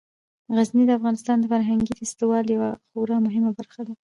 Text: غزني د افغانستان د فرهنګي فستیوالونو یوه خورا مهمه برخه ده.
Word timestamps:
غزني 0.55 0.83
د 0.87 0.91
افغانستان 0.99 1.37
د 1.39 1.45
فرهنګي 1.51 1.93
فستیوالونو 1.99 2.53
یوه 2.55 2.69
خورا 2.87 3.17
مهمه 3.25 3.51
برخه 3.59 3.81
ده. 3.87 3.93